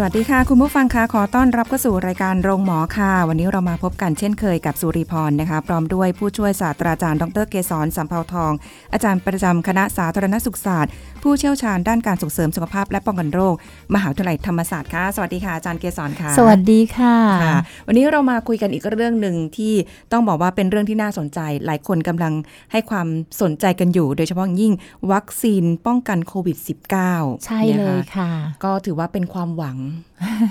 [0.00, 8.52] สวัสดีค่ะ คุณผู้ฟังคะขอต้อนรับเข้าสู่รายการโรงหมอค่ะ วันนี้เรามาพบกันเช่นเคยกับสุริพรนะคะพร้อมด้วยผู้ช่วยศาสตราจารย์ดรเกษรสัมเภาทอง
[8.92, 10.92] อาจารย์ประจำคณะสาธารณสุขศาสตร์
[11.28, 13.54] ผู้เชี่ยวชาญด้านการส่งเสริมสุขภาพและป้องกันโรค
[13.94, 19.74] มหาวิทยาลัยธรรมศาสตร์ค่ะ สวัสดีค่ะอาจารย์เกษรค่ะ สวัสดีค่ะค่ะวันนี้เรามาคุยกันอีกเรื่องหนึ่งที่
[20.12, 22.32] ต้องบอกว่าเป็นเรื่องที่น่าสนใจ หลายคนกำลัง
[22.72, 23.06] ให้ความ
[23.42, 24.72] สนใจกันอยู่ โดยเฉพาะอย่างยิ่ง
[25.12, 26.56] วัคซีนป้องกันโควิด
[27.00, 28.30] -19 ใช่เลยค่ะ
[28.64, 29.78] ก็ถือว่าเป็นความหวัง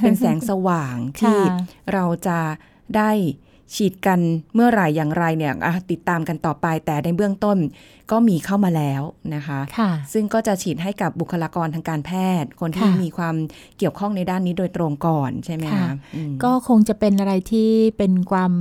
[0.01, 1.57] เป็นแสงสว่างที่ค่ะ
[1.93, 2.39] เราจะ
[2.97, 3.11] ได้
[3.75, 4.19] ฉีดกัน
[4.55, 7.57] เมื่อไหร่อย่างไรเนี่ยอะติดตามกันต่อไปแต่ในเบื้องต้น
[8.11, 9.01] ก็มีเข้ามาแล้ว
[9.35, 13.35] นะคะค่ะซึ่งก็จะฉีดให้กับบุคลากรทางการแพทย์ คนที่ค่ะมีความ
[13.77, 18.51] เกี่ยวข้องในด้านนี้โดยตรงก่อนใช่ไหมค่ะคะอืมก็คงจะเป็นอะไรที่เป็นความ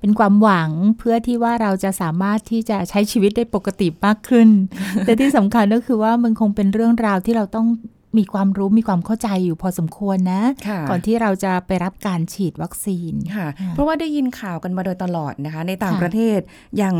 [0.00, 4.48] เป็นความหวังเพื่อที่ว่าเราจะสามารถที่จะใช้ชีวิตได้ปกติมากขึ้น
[5.04, 7.66] แต่ที่สำคัญก็คือว่ามันคงเป็นเรื่องราวที่เราต้อง
[8.18, 16.40] มีความรู้มีความเข้าใจอยู่พอสมควรนะค่ะก่อนที่เราจะไปรับการฉีดวัคซีนค่ะค่ะเพราะว่าได้ยินข่าวกันมาโดยตลอดนะคะ ในต่างค่ะประเทศ
[16.76, 16.96] อย่าง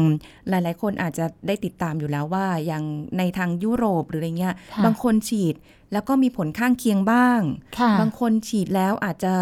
[0.49, 2.85] หลาย ๆ คนอาจจะได้ติดตามอยู่แล้วว่าอย่าง
[3.19, 5.55] ในทางยุโรปหรืออะไรเงี้ยค่ะบางคนฉีด
[5.93, 7.41] แล้วก็มีผลข้างเคียงบ้าง
[7.79, 9.35] ค่ะบางคนฉีดแล้วอาจจะ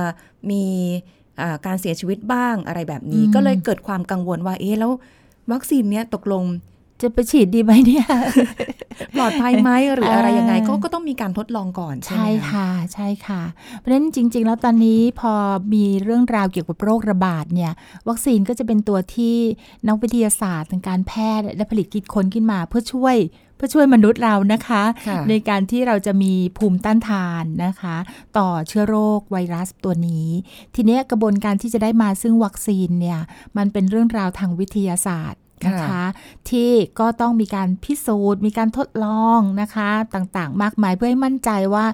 [0.51, 0.65] มี
[1.41, 4.91] อ่าการเสียชีวิตบ้างอะไรแบบนี้อืมก็เลยเกิดความกังวลว่าเอ๊ะแล้ว
[5.53, 6.45] วัคซีนเนี้ยตกลง
[7.03, 8.06] จะไปฉีดดีไหมเนี่ย
[9.17, 13.42] ปลอดภัยไหมหรืออะไรยังไงอ่าก็ก็ต้องมีการทดลองก่อนใช่ใช่ไหมคะค่ะ ใช่ค่ะ
[13.78, 15.33] เพราะฉะนั้นจริง ๆ แล้วตอนนี้พอ
[15.75, 17.73] มีเรื่องราวเกี่ยวกับโรคระบาดเนี่ย
[18.09, 19.36] วัคซีนก็จะเป็นตัวที่
[19.86, 23.17] นักวิทยาศาสตร์ทางการแพทย์ได้ผลิตคิดค้นขึ้นมาเพื่อช่วย
[23.57, 27.97] เพื่อช่วยมนุษย์เรานะคะค่ะในการที่เราจะมีภูมิต้านทานนะคะ
[28.39, 30.29] ต่อเชื้อโรคไวรัสตัวนี้
[30.74, 33.20] ทีเนี้ยกระบวนการที่จะได้มาซึ่งวัคซีนเนี่ย
[33.57, 36.02] มันเป็นเรื่องราวทางวิทยาศาสตร์ นะคะ
[36.51, 36.70] ที่
[37.01, 41.86] ก็ต้องมีการพิสูจน์ มีการทดลองนะคะต่างๆ มากมายเพื่อให้มั่นใจว่า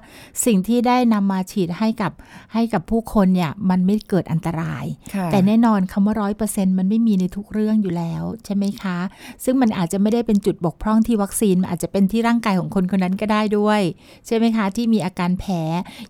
[0.45, 2.11] สิ่งที่ได้นำมาฉีดให้กับ
[2.53, 8.97] ให้กับผู้คนเนี่ยมันไม่เกิดอันตรายค่ะแต่แน่นอนคำว่าร้อยเปอร์เซ็นต์มันไม่มีในทุกเรื่องอยู่แล้วใช่ไหมคะ
[9.43, 13.81] ซึ่งมันอาจจะไม่ได้เป็นจุดบกพร่องที่วัคซีนมันอาจจะเป็นที่ร่างกายของคนคนนั้นก็ได้ด้วย
[14.27, 15.61] ใช่ไหมคะ ที่มีอาการแพ้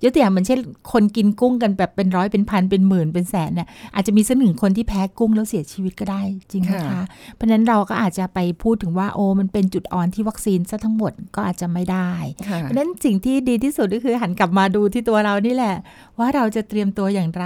[0.03, 0.59] ยกตัวอย่างเหมือนเช่น
[0.91, 6.21] คนกินกุ้งกันแบบเป็นร้อยเป็นพันเป็นหมื่นเป็นแสนเนี่ยอาจจะมีสักหนึ่งคนที่แพ้กุ้งแล้วเสียชีวิตก็ได้
[6.51, 7.03] จริงไหมค่ะคะ
[7.35, 12.11] เพราะฉะนั้นเราก็อาจจะไปพูดถึงว่าโอ้มันเป็นจุดอ่อนที่วัคซีนซะทั้งหมดก็อาจจะไม่ได้
[12.49, 15.75] ค่ะเพราะฉะนั้นสิ่งที่ดีที่สุดก็คือหันกลับมาดูที่ตัวเรานี่แหละ
[16.19, 17.45] ว่าเราจะเตรียมตัวอย่างไร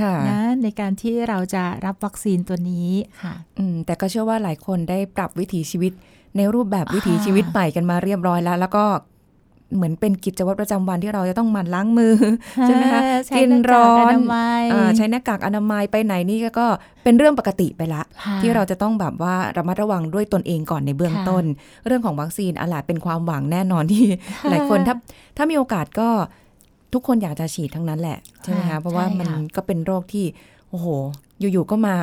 [0.00, 2.90] ค่ะนะในการที่เราจะรับวัคซีนตัวนี้
[3.22, 5.92] ค่ะอืมแต่ก็เชื่อว่าหลายคนได้ปรับวิถีชีวิต
[6.36, 8.84] ในรูปแบบอ่าวิถีชีวิตใหม่กันมาเรียบร้อยแล้ว แล้วก็
[9.76, 12.14] เหมือนเป็นกิจวัตรประจำวันที่เราจะต้องหมั่นล้างมือ
[12.64, 16.66] ใช่ไหมคะใช้กินหากากร้ออนนามัยอ่าใช้หน้ากากอนามัยไปไหนนี่ก็
[17.04, 21.44] เป็นเรื่องปกติไปละค่ะที่เราจะต้องแบบว่าระมัดระวังด้วยตนเองก่อนในเบื้องค่ะต้น
[21.86, 24.04] เรื่องของวัคซีนอะล่ะเป็นความหวังแน่นอนที่
[24.50, 24.94] หลายคนถ้า
[25.36, 26.08] ถ้ามีโอกาสก็
[26.94, 30.24] ทุกคนอยากจะฉีดทั้งนั้นแหละใช่ไหมคะเพราะว่ามันก็เป็นโรคที่
[30.70, 30.88] โอ้โห
[31.40, 31.96] อยู่ๆก็มา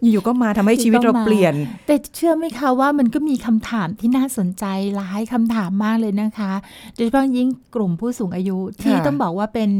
[0.00, 1.54] อยู่ๆก็มาทำให้ชีวิตเราเปลี่ยน
[1.86, 4.64] แต่เชื่อไหมคะว่ามันก็มีคำถามที่น่าสนใจ
[4.96, 6.52] หลายคำถามมากเลยนะคะ
[6.94, 9.70] โดยเฉพาะยิ่งกลุ่มผู้สูงอายุที่ค่ะต้องบอกว่าเป็น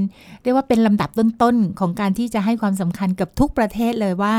[0.42, 4.34] เรียกว่าเป็นลำดับต้นๆ ของการที่จะให้ความสำคัญกับทุกประเทศเลยว่า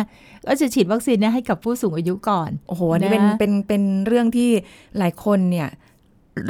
[0.48, 4.50] ก็จะฉีดวัคซีนเนี่ยให้กับผู้สูงอายุก่อน โอ้โหอันนี้เป็นนะเป็นเป็นเรื่องที่
[4.98, 5.70] หลายคนเนี่ย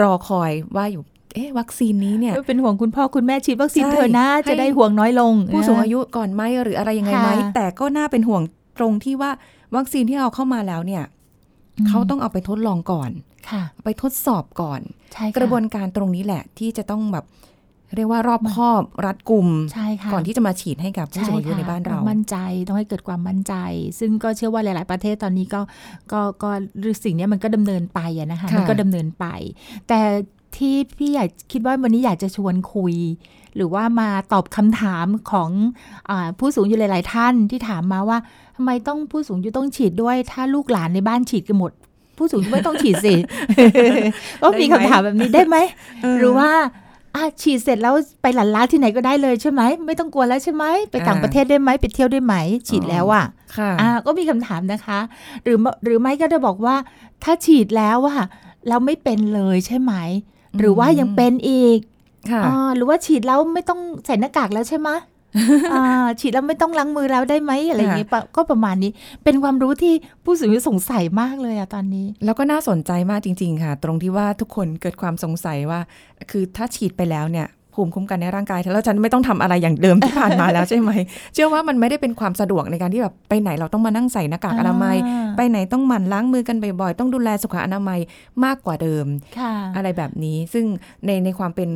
[0.02, 8.42] รอคอยว่าอยู่ เอ๊ะวัคซีนนี้เนี่ยเป็นห่วงคุณพ่อคุณแม่ฉีดวัคซีนใช่เถอะนะให้จะได้ห่วงน้อยลง ผู้สูงนะอายุก่อนไหมหรืออะไรยังไงไหมค่ะแต่ก็น่าเป็นห่วง
[8.78, 9.32] ตรงที่ว่า
[9.76, 11.04] วัคซีนที่เอาเข้ามาแล้วเนี่ย
[11.88, 13.10] เขาต้องเอาไปทดลองก่อน
[13.50, 14.82] ค่ะไปทดสอบก่อน
[15.14, 17.26] ใช่ค่กระบวนการตรงนี้แหละ ที่จะต้องแบบ
[17.96, 22.38] เรียกว่ารอบคอบรัดกุมใช่ค่ะก่อนที่จะมาฉีดให้กับผู้สูงอายุในบ้านเราต้องมั่นใจ
[22.68, 23.54] ต้องให้เกิดความมั่นใจ
[24.00, 25.62] ซึ่งก็เชื่อว่าหลาย ๆ ประเทศตอนนี้ก็
[26.12, 26.50] ก็ก็
[27.04, 29.26] สิ่งเนี้ยมันก็ดำเนินไปอะนะคะค่ะมันก็ดำเนินไป
[29.88, 30.00] แต่
[30.58, 32.96] ที่พี่อยากคิดว่าวันนี้อยากจะชวนคุย
[33.56, 35.50] หรือว่ามาตอบคำถามของ
[36.10, 38.18] อาผู้สูงอายุหลาย ๆ ท่านที่ถามมาว่า
[38.56, 41.72] ทำไมต้องผู้สูงอายุต้องฉีดด้วย ถ้าลูกหลานในบ้านฉีดกันหมด
[42.18, 43.16] ผู้สูงอายุไม่ต้องฉีดสิ
[44.44, 45.58] ก็มีคำถามแบบนี้ได้ไหม
[46.20, 46.52] หรือว่า
[47.16, 52.36] อะฉีดเสร็จแล้วไปหลันล้าที่ไหนก็ได้เลยใช่ไหมไม่ต้องกลัวแล้วใช่ไหมไปต่างอ่าประเทศได้ไหมไปเที่ยวได้ไหม
[52.68, 53.26] ฉีดแล้วอะ
[53.58, 55.00] ค่ะอ่าก็มีคำถามนะคะ
[55.44, 56.76] หรือหรือไม่ก็จะบอกว่า
[57.24, 58.24] ถ้าฉีดแล้วอะ
[58.70, 59.94] เราไม่เป็นเลยใช่ไหม
[60.60, 61.80] หรือว่ายังเป็นอีก
[62.32, 64.90] ค่ะอ่าหรือว่าฉีดแล้วไม่ต้องใส่หน้ากากแล้วใช่ไหม
[65.74, 65.84] อ่า
[66.20, 68.92] ฉีดแล้วไม่ต้องล้างมือแล้วได้ไหมอะไรอย่างงี้ปะก็ประมาณนี้
[69.24, 75.80] เป็นความรู้ที่ผู้สูงอายุสงสัยมากเลยอะตอนนี้ แล้วก็น่าสนใจมากจริง ๆ ค่ะ ตรงที่ว่าทุกคนเกิดความสงสัยว่า
[76.32, 80.92] คือถ้าฉีดไปแล้วเนี่ย ภูมิคุ้มกันในร่างกายแล้วฉันไม่ต้องทำอะไรอย่างเดิมที่ผ่านมาแล้วใช่ไหม
[81.34, 88.00] เชื่อว่ามันไม่ได้เป็นความสะดวกในการที่แบบไปไหนเราต้องมานั่งใส่หน้ากากอนามัยอ่าไปไหนต้องหมั่นล้างมือกันบ่อยๆต้องดูแลสุขอนามัย
[88.46, 89.06] มากกว่าเดิม
[89.40, 90.66] ค่ะอะไรแบบนี้ ซึ่ง
[91.06, 91.72] ในในความเป็น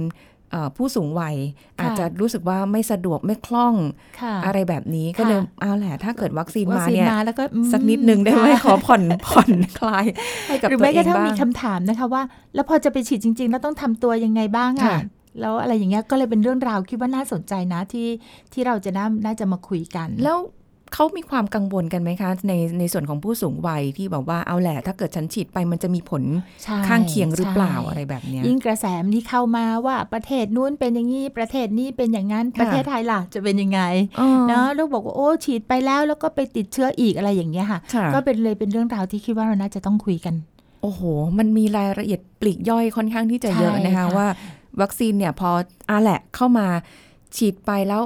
[0.51, 1.35] เอ่อผู้สูงวัย
[1.79, 3.75] ค่ะอาจจะรู้สึกว่าไม่สะดวกไม่คล่อง
[4.21, 10.05] ค่ะอะไรแบบนี้ก็เลยเอาแหละถ้าเกิดวัคซีนวัคมาซีนเนี่ยมาแล้วก็อืมสักนิดนึงได้ไหมค่ะขอผ่อนผ่อนคลาย
[10.47, 12.21] ให้กับหรือตัวแม้เอกระงทั่งบ้างมีคำถามนะคะว่า
[12.55, 15.01] แล้วพอจะไปฉีดจริง ๆ แล้วต้องทำตัวยังไงบ้างค่ะอะ
[15.41, 18.07] แล้วอะไรอย่างเงี้ยก็เลยเป็นเรื่องราวคิดว่าน่าสนใจนะที่
[18.53, 20.37] ที่เราจะน่าน่าจะมาคุยกัน แล้ว
[20.93, 26.23] เขามีความกังวลกันไหมคะ ในในส่วนของผู้สูงวัยที่บอกว่าเอาแหละถ้าเกิดฉันฉีดไปมันจะมีผล
[26.63, 28.85] ใช่ข้างเคียงหรือเปล่าใช่อะไรแบบเนี้ยยิ่งกระแส
[29.15, 33.81] ที่เข้ามาว่าประเทศนู้นเป็นอย่างนี้ประเทศนี้เป็นอย่างนั้นค่ะประเทศไทยล่ะจะเป็นยังไง
[34.19, 40.35] อ๋อเนาะแล้วบอกว่าโอ้ฉีดไปแล้วแล้วก็ไปติดเชื้ออีกอะไรอย่างเงี้ยค่ะค่ะ ก็เป็นเลยเป็นเรื่องราวที่คิดว่าเราน่าจะต้องคุยกัน
[40.81, 41.01] โอ้โห
[41.37, 44.27] มันมีรายละเอียดปลีกย่อยค่อนข้างที่จะเยอะใช่นะคะค่ะว่า
[44.81, 45.49] วัคซีนเนี่ยพอ
[45.89, 46.67] อาแหละเข้ามา
[47.37, 48.03] ฉีดไปแล้ว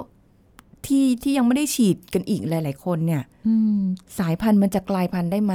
[0.85, 3.79] ที่ที่ยังไม่ได้ฉีดกันอีกหลาย ๆ คนเนี่ยอืม
[4.19, 5.53] สายพันธุ์มันจะกลายพันธุ์ได้ไหม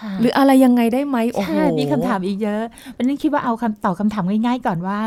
[0.00, 2.62] ค่ะหรืออะไรยังไงได้ไหมโอ้โหใช่มีคำถามอีกเยอะ
[2.96, 4.98] วันนี้คิดว่าเอาคำตอบคำถามง่าย ๆ ก่อนว่า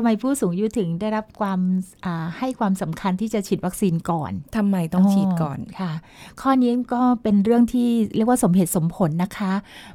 [0.00, 1.60] ทำไมผู้สูงอายุถึงได้รับความ
[2.04, 5.92] อ่าให้ความสำคัญที่จะฉีดวัคซีนก่อนทำไมต้องฉีดก่อนค่ะ
[6.40, 9.52] ข้อนี้ก็เป็นเรื่องที่เรียกว่าสมเหตุสมผลนะคะ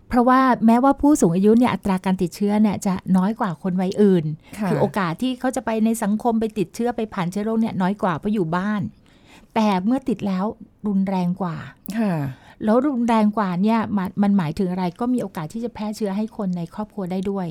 [0.08, 4.26] เพราะว่าแม้ว่าผู้สูงอายุเนี่ยอัตราการติดเชื้อเนี่ยจะน้อยกว่าคนวัยอื่น
[4.58, 8.82] ค่ะคือโอกาสที่เขาจะไปในสังคมไปติดเชื้อไปผ่านเชื้อโรคเนี่ยน้อยกว่าเพราะอยู่บ้าน
[9.56, 10.46] แต่เมื่อติดแล้ว
[10.88, 11.58] รุนแรงกว่า
[12.00, 12.14] ค่ะ
[12.66, 17.48] แล้วรุนแรงกว่าเนี่ยมันมันหมายถึงอะไรก็มีโอกาสที่จะแพร่เชื้อให้คนในครอบครัวได้ด้วย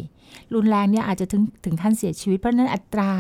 [0.55, 3.11] รุนแรงเนี่ยอาจจะถึงถึงขั้นเสียชีวิต เพราะฉะนั้นอัตรา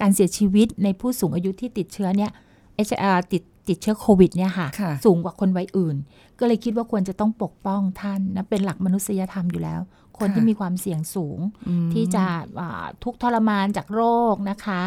[0.00, 2.30] การเสียชีวิตในผู้สูงอายุที่ติดเชื้อเนี่ย
[2.74, 2.90] เอช
[3.32, 5.96] ติดติดเชื้อโควิดเนี่ยค่ะค่ะ สูงกว่าคนวัยอื่น
[6.38, 9.80] ก็เลยคิดว่าควรจะต้องปกป้องท่านนะเป็นหลักมนุษยธรรมอยู่แล้ว
[10.18, 11.38] คนค่ะที่มีความเสี่ยงสูง
[11.68, 12.24] อืมที่จะ
[12.60, 14.82] อ่าทุกข์ทรมานจากโรคนะคะ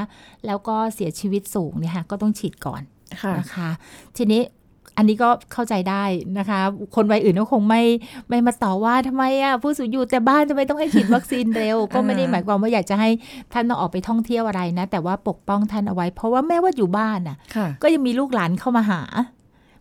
[0.45, 2.81] แล้วก็เสียชีวิตสูงเนี่ยค่ะก็ต้องฉีดก่อน
[3.21, 3.69] ค่ะนะคะ
[4.18, 4.42] ทีนี้
[4.98, 6.04] อันนี้ก็เข้าใจได้
[6.40, 6.60] นะคะ
[6.95, 7.81] คนวัยอื่นก็คงไม่
[8.30, 13.10] ไม่มาต่อว่าทำไมอะผู้สูงอยู่แต่บ้านทำไมต้องให้ฉีดวัคซีนเร็ว ก็ไม่ได้หมายความว่าอยากจะให้
[13.54, 19.01] ท่านต้องออกไปท่องเที่ยวอะไรนะ แต่ว่าปกป้องท่านเอาไว้ เพราะว่าแม้ว่าอยู่บ้านอะค่ะก็ยังมีลูกหลานเข้ามาหา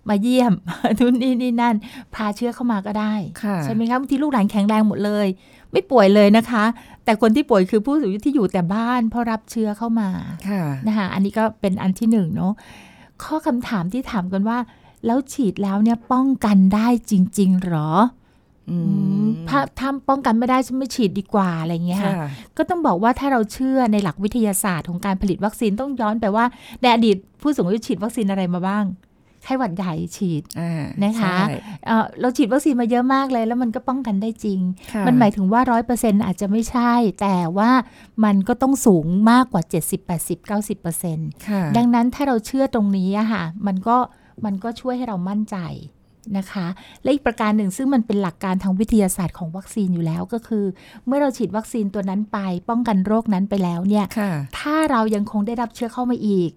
[0.09, 0.53] มาเยี่ยม
[1.01, 1.77] ทุนนี่นี่นั่น
[2.15, 5.27] พาเชื้อเข้ามาก็ได้ค่ะใช่ไหมคะบางทีลูกหลานแข็งแรงหมดเลย
[5.73, 6.65] ไม่ป่วยเลยนะคะ
[7.05, 10.11] แต่คนที่ป่วยคือผู้สูงอายุที่อยู่แต่บ้านเพราะรับเชื้อเข้ามา
[10.49, 12.53] ค่ะนะคะอันนี้ก็เป็นอันที่หนึ่งเนาะ
[13.25, 14.59] ข้อคำถามที่ถามกันว่า
[15.07, 17.91] แล้วฉีดแล้วเนี่ยป้องกันได้จริง ๆ หรอ
[18.71, 26.45] อือืมมถ้าถ้าป้องกันไม่ได้ฉันไม่ฉีดดีกว่าอะไรอย่างเงี้ยค่ะค่ะก็ต้องบอกว่าถ้าเราเชื่อในหลักวิทยาศาสตร์ของการผลิตวัคซีนต้องย้อนไปว่า
[26.81, 28.87] ในอดีตผู้สูงอายุฉีดวัคซีนอะไรมาบ้าง
[29.45, 31.55] ไข้หวัดใหญ่ฉีดอ่านะคะใช่
[31.87, 34.61] เอ่อเราฉีดวัคซีนมาเยอะมากเลย แล้วมันก็ป้องกันได้จริง
[34.93, 37.71] ค่ะมันหมายถึงว่าร้อยเปอร์เซ็นอาจจะไม่ใช่ แต่ว่า
[38.25, 43.97] มันก็ต้องสูงมากกว่า 70 80 90เปอร์เซ็นต์ค่ะดังนั้นถ้าเราเชื่อตรงนี้อะค่ะ มันก็
[44.45, 45.57] มันก็ช่วยให้เรามั่นใจ
[46.39, 46.67] นะคะ
[47.03, 50.65] และอีกประการหนึ่งซึ่งมันเป็นหลักการทางวิทยาศาสตร์ของวัคซีนอยู่แล้วก็คือ
[51.07, 52.39] เมื่อเราฉีดวัคซีนตัวนั้นไป
[52.69, 56.51] ป้องกันโรคนั้นไปแล้วเนี่ยค่ะถ้าเรายังคงได้รับเชื้อเข้ามาอีก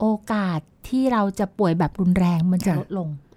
[0.00, 3.29] โอกาสที่เราจะป่วยแบบรุนแรงมันจะค่ะลดลงอืมอืม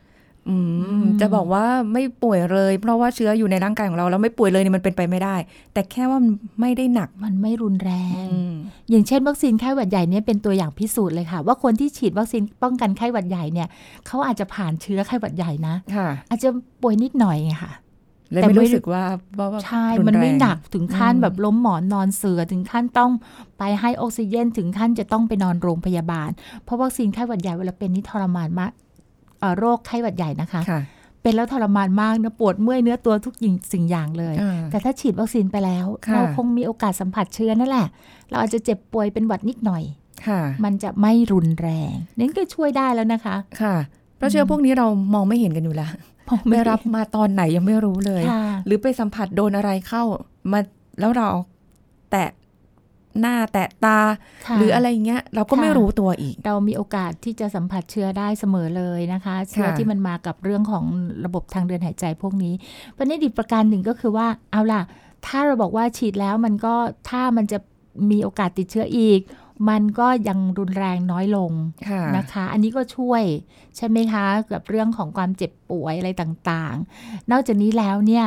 [1.21, 5.35] จะบอกว่าไม่ป่วยเลย เพราะว่าเชื้ออยู่ในร่างกายของเราแล้วไม่ป่วยเลยเนี่ยมันเป็นไปไม่ได้
[5.73, 7.91] แต่แค่ว่ามันไม่ได้หนักมันไม่รุนแร
[8.23, 8.53] งอืม
[8.89, 13.67] อย่างเช่น วัคซีนไข้หวัดใหญ่เนี่ยเป็นตัวอย่างพิสูจน์เลยค่ะ ว่าคนที่ฉีดวัคซีนป้องกันไข้หวัดใหญ่เนี่ย
[14.07, 16.49] เขาอาจจะผ่านเชื้อไข้หวัดใหญ่นะค่ะอาจจะ
[16.81, 17.73] ป่วยนิดหน่อยไงค่ะ
[18.31, 19.03] เลยแต่ไม่ไม่รู้สึกว่า
[19.37, 23.11] ว่าว่าใช่รุมันไม่แรงหนักถึงขั้นอืมแบบล้มหมอนนอนเสือถึงขั้นต้อง
[23.59, 26.29] ไปให้ออกซิเจน ถึงขั้นจะต้องไปนอนโรงพยาบาล
[26.63, 28.92] เพราะวัคซีนไข้หวัดใหญ่เวลาเป็นนี่ทรมานมากเอ่อ
[29.57, 30.81] โรคไข้หวัดใหญ่นะคะค่ะ
[31.21, 37.87] เป็นแล้วทรมานมากนะปวดเมื่อยเนื้อตัวทุกอย่างสิ่งอย่างเลยอ่าแต่ถ้าฉีดวัคซีนไปแล้วค่ะเราคงมีโอกาสสัมผัสเชื้อนั่นแหละ
[38.29, 39.83] เราอาจจะเจ็บป่วยเป็นหวัดนิดหน่อย
[40.27, 43.75] ค่ะมันจะไม่รุนแรงนั่นก็ช่วยได้แล้วนะคะค่ะ
[44.17, 45.91] เพราะเชื้อพวกนี้เรามองไม่เห็นกันอยู่แล้ว
[46.49, 50.03] ไม่รับมาตอนไหนยังไม่รู้เลยค่ะหรือไปสัมผัสโดนอะไรเข้า
[50.51, 50.59] มา
[50.99, 51.29] แล้วเรา
[52.11, 52.27] แตะ
[53.21, 53.99] หน้าแตะตา
[54.47, 60.85] ค่ะหรืออะไรเงี้ย เราก็ไม่ค่ะรู้ตัวอีก เรามีโอกาสที่จะสัมผัสเชื้อได้เสมอเลยนะคะ เชื้อค่ะที่มันมากับเรื่องของ
[61.25, 62.53] ระบบทางเดินหายใจพวกนี้
[62.97, 64.81] ประเด็นอีกประการหนึ่งก็คือว่าเอาล่ะ
[65.25, 66.75] ถ้าเราบอกว่าฉีดแล้วมันก็
[67.09, 67.57] ถ้ามันจะ
[68.11, 69.21] มีโอกาสติดเชื้ออีก
[69.69, 71.51] มันก็ยังรุนแรงน้อยลง
[71.89, 73.23] ค่ะนะคะ อันนี้ก็ช่วย
[73.77, 78.25] ใช่ไหมคะกับเรื่องของความเจ็บป่วยอะไรต่างๆ นอกจากนี้แล้วเนี่ย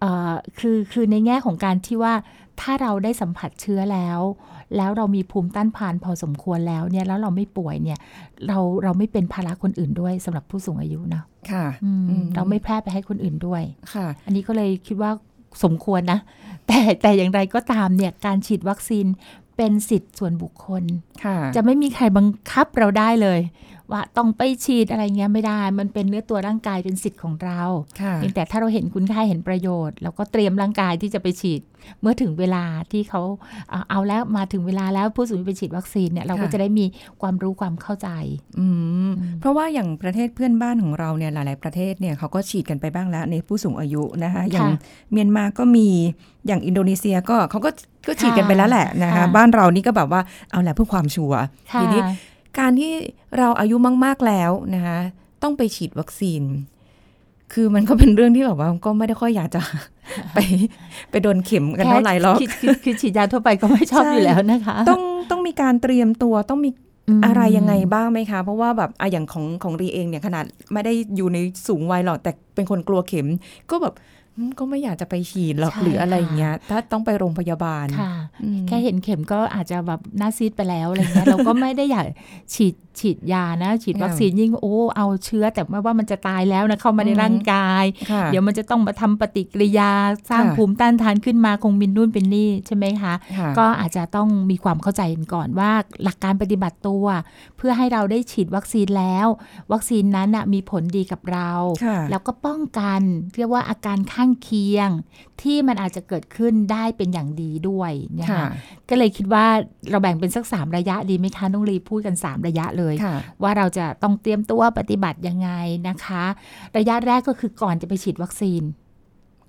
[0.00, 2.14] เอ่อคือคือในแง่ของการที่ว่า
[2.60, 4.20] ถ้าเราได้สัมผัสเชื้อแล้ว
[4.76, 7.98] แล้วเรามีภูมิต้านทานพอสมควรแล้วเนี่ยแล้วเราไม่ป่วยเนี่ย
[8.46, 13.62] เราเราไม่เป็นภาระคนอื่นด้วยสำหรับผู้สูงอายุเนาะค่ะอืมอืมเราไม่แพร่ไปให้คนอื่นด้วย
[13.94, 15.10] ค่ะ อันนี้ก็เลยคิดว่า
[15.64, 16.18] สมควรนะ
[16.66, 19.06] แต่แต่อย่างไรก็ตามเนี่ยการฉีดวัคซีน
[19.56, 20.84] เป็นสิทธิ์ส่วนบุคคล
[21.24, 23.40] ค่ะจะไม่มีใครบังคับเราได้เลย
[23.92, 27.62] ว่าต้องไปฉีดอะไรเงี้ยไม่ได้ มันเป็นเนื้อตัวร่างกายเป็นสิทธิ์ของเรา
[28.00, 31.60] ค่ะเพียงแต่ถ้าเราเห็นคุณค่าเห็นประโยชน์เราก็เตรียมร่างกายที่จะไปฉีด
[32.00, 33.22] เมื่อถึงเวลาที่เขา
[33.70, 36.84] เอาเอาแล้วมาถึงเวลาแล้วผู้สูงอายุไปฉีดวัคซีนเนี่ยเราก็ค่ะจะได้มี
[37.20, 38.08] ความรู้ความเข้าใจ
[38.58, 44.68] อืมอืมเพราะว่าอย่างประเทศเพื่อนบ้านของเราเนี่ยหลาย ๆประเทศเนี่ยเขาก็ฉีดกันไปบ้างแล้วในผู้สูงอายุนะคะอย่าง
[45.12, 45.88] เมียนมาก็มี
[46.46, 47.70] อย่างอินโดนีเซียก็เขาก็
[48.08, 50.20] ก็ฉีดกันไปแล้วแหละนะคะค่ะบ้านเรานี่ก็แบบว่า
[50.50, 51.40] เอาแหละเพื่อความชัวร์
[51.72, 52.00] ค่ะทีนี้
[52.58, 52.92] การที่
[53.38, 54.98] เราอายุมาก ๆแล้วนะคะ
[55.42, 56.42] ต้องไปฉีดวัคซีน
[57.52, 59.60] คือมันก็เป็นเรื่องที่แบบว่าก็ไม่ได้ค่อยอยากจะ
[60.34, 60.38] ไป
[61.10, 66.70] ไปโดนเข็มกันเท่าไหร่หรอกแค่คือคือฉีดยาทั่วไปก็ไม่ชอบใช่อยู่แล้วนะคะ ต้องต้องมีการเตรียมตัวต้องมี
[67.18, 73.26] มอะไรยังไงบ้างไหมคะ เพราะว่าแบบอะอย่างของของรีเองเนี่ยขนาดไม่ได้อยู่ในสูงวัยหรอกแต่เป็นคนกลัวเข็ม
[73.70, 74.19] ก็แบบอืม
[74.58, 78.12] ก็ไม่อยากจะไปฉีดหรอกใช่หรืออะไรค่ะอย่างเงี้ย ถ้าต้องไปโรงพยาบาลค่ะ
[78.44, 82.06] อืมแค่เห็นเข็มก็อาจจะแบบหน้าซีดไปแล้วอะไรเงี้ยเราก็ไม่ได้อยาก
[82.54, 89.92] ฉีด ฉีดยานะ ฉีดวัคซีนยิ่งโอ้เอาเชื้อแต่ไม่ว่ามันจะตายแล้วนะเข้ามาในอืมร่างกายค่ะเดี๋ยวมันจะต้องมาทำปฏิกิริยา
[90.30, 95.70] สร้างค่ะภูมิต้านทานขึ้นมาคงมินนู่นเป็นนี่ใช่ไหมคะค่ะก็อาจจะต้องมีความเข้าใจกันก่อนว่า
[96.04, 97.06] หลักการปฏิบัติตัว
[97.56, 99.26] เพื่อให้เราได้ฉีดวัคซีนแล้ว
[99.72, 101.50] วัคซีนนั้นนะมีผลดีกับเรา
[101.84, 103.00] ค่ะแล้วก็ป้องกัน
[103.36, 104.88] เรียกว่าอาการข้างเคียง
[105.42, 108.48] ที่มันอาจจะเกิดขึ้นได้เป็นอย่างดีด้วยเนี่ยค่ะค่ะ
[108.88, 109.46] ก็เลยคิดว่า
[109.90, 112.89] เราแบ่งเป็นสักสามระยะดีไหมคะน้องลีพูดกัน 3 ระยะเลยค่ะ
[113.42, 115.50] ว่าเราจะต้องเตรียมตัวปฏิบัติยังไง
[115.88, 116.24] นะคะ
[116.76, 118.62] ระยะแรกก็คือก่อนจะไปฉีดวัคซีน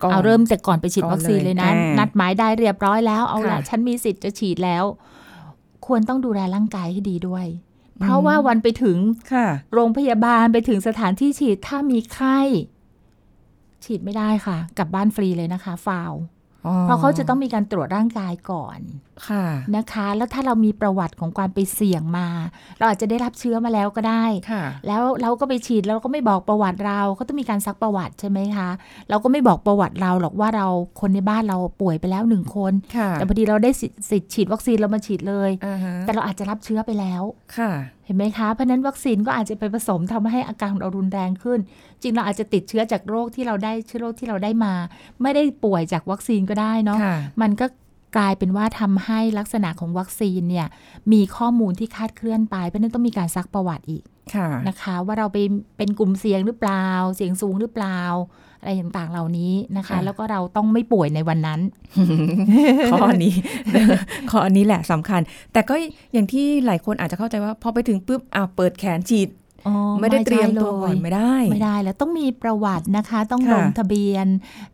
[0.04, 4.84] ก่อนเอาเริ่มแต่ก่อนไปฉีดวัคซีนเลยนะก่อนเลยอ่านันัดหมายได้เรียบร้อยแล้วเอาละค่ะฉันมีสิทธิ์จะฉีดแล้ว
[5.86, 7.46] ควรต้องดูแลร่างกายให้ดีด้วย
[8.02, 8.98] เพราะว่าวันไปถึง
[9.34, 12.40] ค่ะโรงพยาบาลไปถึงสถานที่ฉีดถ้ามีไข้
[13.86, 16.14] ฉีดไม่ได้ค่ะกลับบ้านฟรีเลยนะคะฟาว
[16.66, 18.80] อ๋อเพราะเขาจะต้องมีการตรวจร่างกายก่อน
[19.11, 19.11] ค่ะ
[19.75, 22.28] นะคะ แล้วถ้าเรามีประวัติของการไปเสี่ยงมา
[22.78, 28.70] เราอาจจะได้รับเชื้อมาแล้วก็ได้ค่ะแล้วเราก็ไปฉีดแล้วเราก็ไม่บอกประวัติเราเขาต้องมีการซักประวัติใช่ไหมคะ
[29.10, 30.68] เราก็ไม่บอกประวัติเราหรอกว่าเรา
[31.01, 37.24] คนในบ้านเราป่วยไปแล้วหนึ่งคนค่ะแต่พอดีเราได้สิทธิ์สิทธิ์ฉีดวัคซีนเรามาฉีดเลยอ่าฮะแต่เราอาจจะรับเชื้อไปแล้ว
[37.58, 37.72] ค่ะ
[38.06, 41.60] เห็นไหมคะ เพราะฉะนั้นวัคซีนก็อาจจะไปผสมทำให้อาการของเรารุนแรงขึ้น
[42.01, 44.74] จริงเราอาจจะติดเชื้อจากโรคที่เราได้เชื้อโรคที่เราได้มา
[45.22, 47.66] ไม่ได้ป่วยจากวัคซีนก็ได้เนาะค่ะมันก็
[48.18, 50.68] กลายเป็นว่าทำให้ลักษณะของวัคซีนเนี่ย
[51.12, 54.03] มีข้อมูลที่คลาดเคลื่อนไป เพราะฉะนั้นต้องมีการซักประวัติอีก
[54.36, 55.38] ค่ะนะคะ ว่าเราไป
[55.77, 58.00] เป็นกลุ่มเสี่ยงหรือเปล่า เสี่ยงสูงหรือเปล่า
[58.60, 61.60] อะไรต่างๆเหล่านี้นะคะค่ะแล้วก็เราต้องไม่ป่วยในวันนั้น
[62.91, 63.34] ข้อนี้
[64.30, 65.22] ข้ออันนี้แหละสำคัญ
[65.53, 65.75] แต่ก็
[66.13, 69.41] อย่างที่หลายคนอาจจะเข้าใจว่าพอไปถึงปุ๊บอ่าเปิดแขนฉีดอ๋อ
[70.01, 74.27] ไม่ได้เตรียมใช่ตัวก่อนเลยไม่ได้ ไม่ได้แล้วต้องมีประวัตินะคะ ต้องค่ะลงทะเบียน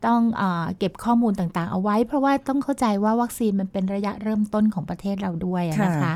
[0.05, 6.13] ต้องอาเก็บข้อมูลต่างๆ เอาไว้ เพราะว่าต้องเข้าใจว่าวัคซีนมันเป็นระยะเริ่มต้นของประเทศเราด้วยอะนะคะ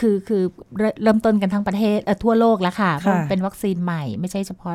[0.00, 0.42] คือคือ
[0.78, 4.74] เริ่มเริ่มต้นกันทั้งประเทศเอ่อทั่วโลกแล้วค่ะเพราะค่ะมันเป็นวัคซีนใหม่ ไม่ใช่เฉพาะ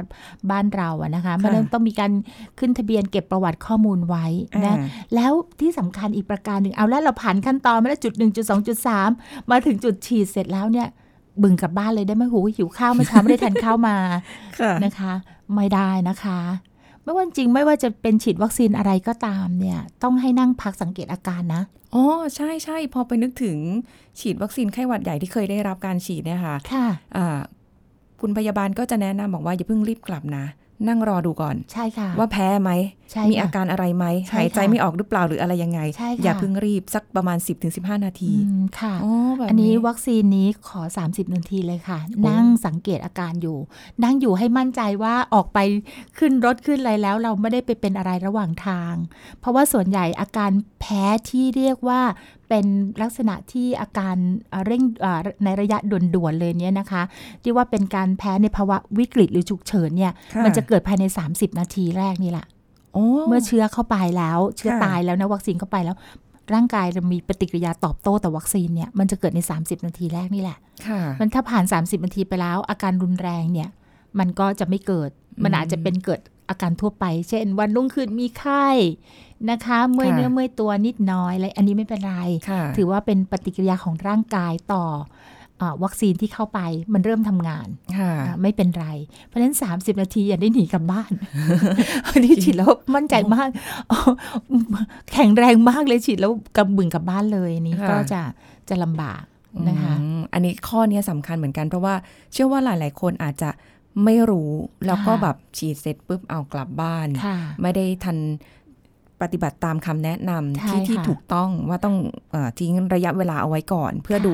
[0.52, 2.12] บ้านเราอะนะคะมันต้องมีการ
[2.60, 4.26] ขึ้นทะเบียนเก็บประวัติข้อมูลไว้
[4.66, 9.10] นะอ่าแล้วที่สำคัญอีกประการหนึ่งเอาแล้วเราผ่านขั้นตอนมาแล้วจุดหนึ่งจุดสองจุดสาม
[9.52, 10.88] มาถึงจุดฉีดเสร็จแล้วเนี่ย
[11.44, 13.98] บึงกลับบ้านเลยได้ไหมหูหิวข้าวเมื่อเช้าไม่ได้ทานข้าวมา
[14.60, 15.14] ค่ะนะคะ
[15.54, 16.40] ไม่ได้นะคะ
[17.04, 21.62] ไม่ว่าจริงไม่ว่าจะเป็นฉีดวัคซีนอะไรก็ตามเนี่ย ต้องให้นั่งพักสังเกตอาการนะ
[21.96, 23.58] อ๋อใช่ใช่พอไปนึกถึง
[24.20, 26.88] ฉีดวัคซีนไข้หวัดใหญ่ที่เคยได้รับการฉีดเนี่ยค่ะค่ะ
[27.18, 27.40] อ่า
[28.22, 30.46] คุณพยาบาลก็จะแนะนำบอกว่าอย่าเพิ่งรีบกลับนะ
[30.88, 32.72] นั่งรอดูก่อน ใช่ค่ะ ว่าแพ้ไหม
[33.12, 37.38] ใช่มีค่ะอาการอะไรไหมใช่หายใจค่ะไม่ออกหรือเปล่าหรืออะไรยังไงใช่ค่ะอย่าเพิ่งรีบสักประมาณ
[37.72, 43.58] 10-15 นาทีอืมค่ะอ๋อแบบอันนี้วัคซีนนี้ขอ 30 นาทีเลยค่ะ นั่งสังเกตอาการอยู่
[44.04, 45.60] นั่งอยู่ให้มั่นใจว่าออกไป
[46.18, 48.94] ขึ้นรถขึ้นอะไรแล้ว เราไม่ได้ไปเป็นอะไรระหว่างทาง
[49.40, 52.02] เพราะว่าส่วนใหญ่อาการแพ้ที่เรียกว่า
[52.50, 52.66] เป็น
[53.02, 54.16] ลักษณะที่อาการ
[54.50, 57.02] เอ่อเร่งเอ่อในระยะด่วนๆเลยเนี่ยนะคะ
[57.44, 62.46] ที่ว่าเป็นการแพ้ในภาวะวิกฤตหรือฉุกเฉินเนี่ยค่มันจะเกิดภายใน 30 นาทีแรกนี่แหละ
[62.94, 65.96] โอ้เมื่อเชื้อเข้าไปแล้ว เชื้อค่ะตายแล้วนะวัคซีนเข้าไปแล้ว
[66.54, 73.70] ร่างกายจะมีปฏิกิริยาตอบโต้ต่อวัคซีนเนี่ยมันจะเกิดใน 30 นาทีแรกนี่แหละค่ะมันถ้าผ่าน 30 นาทีไปแล้ว อาการรุนแรงเนี่ย
[74.20, 75.10] มันก็จะไม่เกิด
[75.44, 78.68] มันอาจจะเป็นเกิด อาการทั่วไป เช่น วันรุ่งขึ้นมีไข้
[79.50, 82.16] นะคะ เมื่อยค่ะเนื้อเมื่อยตัวนิดน้อยอะไรอันนี้ไม่เป็นไร
[82.50, 84.86] ค่ะถือว่าเป็นปฏิกิริยาของร่างกายต่อ
[85.62, 86.60] อ่าวัคซีนที่เข้าไป
[86.94, 88.88] มันเริ่มทำงานค่ะอ่าไม่เป็นไร
[89.26, 91.12] เพราะฉะนั้น 30 นาทีอย่าได้หนีกลับบ้าน
[92.08, 93.50] อันนี้ฉีดแล้วมั่นใจมาก
[93.92, 94.00] อ๋อ
[95.14, 98.22] แข็งแรงมากเลยฉีดแล้วกำบึงกลับบ้านเลยอันนี้ค่ะก็จะ
[98.70, 99.24] จะลำบาก
[99.70, 101.96] นะคะอืมอันนี้ข้อเนี้ยสำคัญเหมือนกันเพราะว่า
[102.34, 103.50] เชื่อว่าหลาย ๆ คนอาจจะ
[104.04, 104.52] ไม่รู้
[104.86, 108.18] แล้วก็ค่ะแบบฉีดเสร็จปุ๊บเอากลับบ้านค่ะไม่ได้ทัน
[109.22, 111.96] ปฏิบัติตามคำแนะนำใช่ที่ที่ค่ะถูกต้องว่าต้อง
[112.32, 114.34] เออทิ้งระยะเวลาเอาไว้ก่อน เพื่อค่ะดู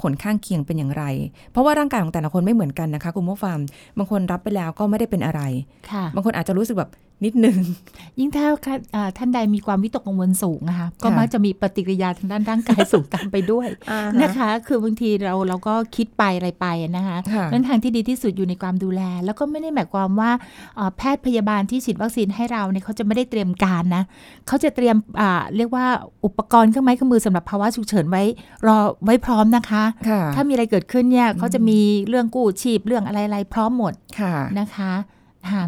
[0.00, 1.04] ผลข้างเคียงเป็นอย่างไร
[1.50, 3.58] เพราะว่าร่างกายของแต่ละคนไม่เหมือนกันนะคะคุณผู้ฟัง
[3.98, 5.42] บางคนรับไปแล้วก็ไม่ได้เป็นอะไร
[5.90, 6.90] ค่ะบางคนอาจจะรู้สึกแบบ
[7.24, 7.56] นิดนึง
[8.18, 8.46] ยิ่งถ้า
[8.94, 13.68] อ่าท่านใดมีความวิตกกังวลสูงนะคะก็ค่ะมักจะมีปฏิกิริยาทางด้านร่างกายสูงตามไปด้วย
[14.22, 20.30] นะคะ คือบางทีเราเราก็คิดไปอะไรไปนะคะค่ะนั้นทางที่ดีที่สุดอยู่ในความดูแล แล้วก็ไม่ได้หมายความว่า
[20.76, 24.02] เอ่อแพทย์พยาบาลที่ฉีดวัคซีนให้เราเนี่ยเขาจะไม่ได้เตรียมการนะ
[24.48, 25.86] เขาจะเตรียมอ่าเรียกว่า
[26.24, 28.22] อุปกรณ์เครื่องไม้เครื่องมือสำหรับภาวะฉุกเฉินไว้
[28.66, 35.17] รอไว้พร้อมนะคะค่ะถ้ามีอะไรเกิดขึ้นเนี่ยเขาจะมีเรื่องกู้ชีพเรื่องอะไรๆพร้อมหมดค่ะนะคะหา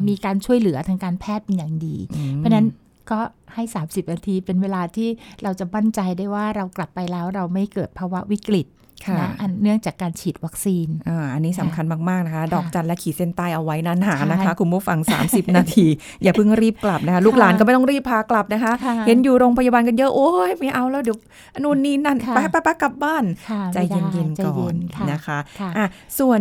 [0.08, 2.66] มีการช่วยเหลือทางการแพทย์เป็นอย่างดีอืมเพราะฉะนั้น
[3.10, 3.20] ก็
[3.54, 5.08] ให้ 30 นาทีเป็นเวลาที่
[5.42, 8.66] เราจะมั่นใจได้ว่าเรากลับไปแล้วเราไม่เกิดภาวะวิกฤต
[9.06, 15.86] ค่ะนะอันเนื่องจากการฉีดวัคซีนอ่าอันนี้สำคัญมาก ๆ นะคะค่ะดอกจันและขีดเส้นใต้เอาไว้นานหานะคะใช่คุณผู้ฟัง 30 นาที
[16.22, 21.16] อย่าเพิ่งรีบกลับนะคะ ลูกหลานก็ไม่ต้องรีบพากลับนะคะค่ะเห็นอยู่โรงพยาบาลกันเยอะ โอ้ยไม่เอาแล้วเดี๋ยว
[21.62, 25.86] นู่นนี่นั่นค่ะไปไปไปกลับบ้านค่ะใจไม่ได้เย็นใจๆก่อนค่ะนะคะค่ะอะ
[26.18, 26.40] ส่วน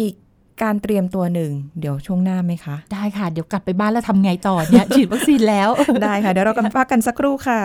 [0.00, 0.14] อีก
[0.62, 1.50] การเตรียมตัวหนึ่ง
[1.80, 5.68] เดี๋ยวช่วงหน้าไหมคะ ได้ค่ะ เดี๋ยวกลับไปบ้านแล้วทำไงต่อเนี่ย ฉีดวัคซีนแล้ว
[6.02, 7.60] ได้ค่ะ เดี๋ยวเรากันพักกันสักครู่ค่ะ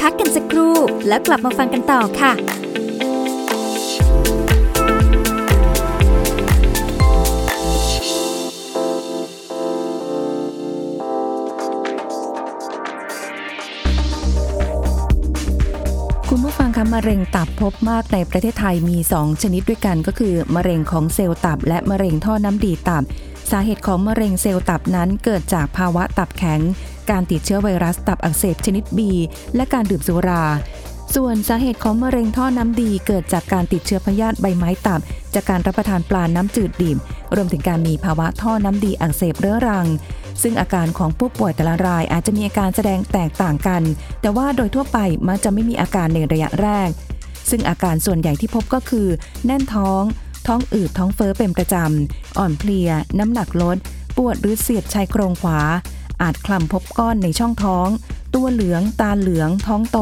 [0.00, 0.74] พักกันสักครู่
[1.08, 2.32] แล้วกลับมาฟังกันต่อค่ะ
[16.32, 23.04] คุณผู้ฟังคะมะเร็งตับพบมากในประเทศไทยมี 2 ชนิดด้วยกันก็คือ มะเร็งของเซลล์ตับ และมะเร็งท่อน้ำดีตับ
[23.50, 26.60] สาเหตุของมะเร็งเซลล์ตับนั้นเกิดจากภาวะตับแข็ง
[27.10, 28.98] การติดเชื้อไวรัสตับอักเสบชนิด B
[29.56, 30.44] และการดื่มสุรา
[31.14, 35.00] ส่วนสาเหตุของมะเร็งท่อน้ำดีเกิดจากการติดเชื้อพยาธิใบไม้ตับ
[35.34, 36.98] จากการรับประทานปลาน้ำจืดดิบ
[37.36, 39.86] รวมถึงการมีภาวะท่อน้ำดีอักเสบเรื้อรัง
[40.42, 43.82] ซึ่งอาการของผู้ป่วยแต่ละรายอาจจะมีอาการแสดงแตกต่างกัน
[44.20, 44.98] แต่ว่าโดยทั่วไป
[45.28, 46.88] มักจะไม่มีอาการในระยะแรก
[47.50, 49.08] ซึ่งอาการส่วนใหญ่ที่พบก็คือ
[49.46, 50.02] แน่นท้อง
[50.46, 53.76] ท้องอืดท้องเฟ้อเป็นประจำ อ่อนเพลีย น้ำหนักลด
[54.16, 55.60] ปวดหรือเสียดชายโครงขวา
[56.22, 57.88] อาจคลำพบก้อนในช่องท้อง
[58.34, 59.98] ตัวเหลือง ตาเหลือง ท้องโต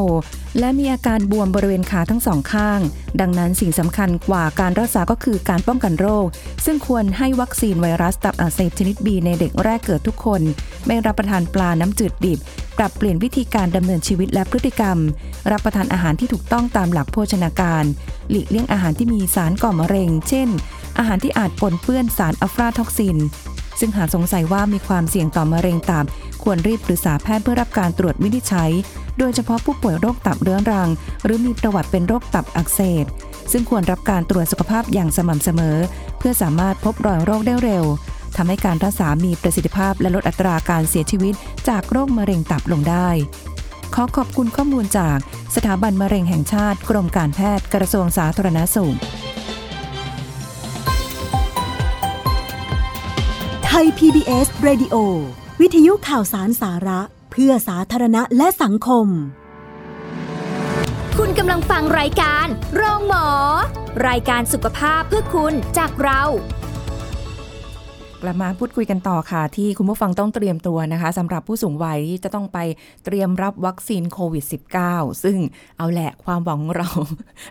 [0.58, 2.80] และมีอาการบวมบริเวณขาทั้งสองข้าง
[3.20, 6.26] ดังนั้นสิ่งสำคัญกว่าการรักษาก็คือการป้องกันโรค
[6.64, 10.42] ซึ่งควรให้วัคซีนไวรัสตับอักเสบชนิด B ในเด็กแรกเกิดทุกคน
[10.86, 12.38] ไม่รับประทานปลาน้ำจืดดิบ
[12.78, 14.98] ปรับเปลี่ยนวิธีการดำเนินชีวิตและพฤติกรรม
[15.50, 17.84] รับประทานอาหารที่ถูกต้องตามหลักโภชนาการ
[18.30, 20.48] หลีกเลี่ยงอาหารที่มีสารก่อมะเร็ง เช่น
[20.98, 23.18] อาหารที่อาจปนเปื้อนสารอะฟลาท็อกซิน
[23.80, 26.04] ซึ่งหากสงสัยว่ามีความเสี่ยงต่อมะเร็งตับ
[26.42, 28.70] ควรรีบปรึกษาแพทย์เพื่อรับการตรวจวินิจฉัย
[29.18, 30.88] โดยเฉพาะผู้ป่วยโรคตับเรื้อรัง
[31.24, 33.04] หรือมีประวัติเป็นโรคตับอักเสบ
[33.52, 35.76] ซึ่งควรรับการตรวจสุขภาพอย่างสม่ำเสมอ
[36.18, 37.84] เพื่อสามารถพบรอยโรคได้เร็ว
[38.36, 41.34] ทำให้การรักษามีประสิทธิภาพและลดอัตราการเสียชีวิต
[41.68, 43.08] จากโรคมะเร็งตับลงได้
[43.94, 45.18] ขอขอบคุณข้อมูลจาก
[45.54, 48.96] สถาบันมะเร็งแห่งชาติ กรมการแพทย์กระทรวงสาธารณสุข
[53.80, 54.96] ทย PBS Radio
[55.60, 57.00] วิทยุข่าวสารสาระ
[57.32, 59.06] เพื่อสาธารณะและสังคม
[61.18, 63.28] คุณกำลังฟังรายการ โรงหมอ
[64.08, 66.22] รายการสุขภาพเพื่อคุณจากเรา
[68.28, 72.58] ลับมาพูดคุยกันต่อค่ะ ที่คุณผู้ฟังต้องเตรียมตัวนะคะสำหรับผู้สูงวัยที่จะต้องไป
[73.04, 74.44] เตรียมรับวัคซีนโควิด
[74.84, 75.36] -19 ซึ่ง
[75.78, 76.88] เอาแหละความหวังของเรา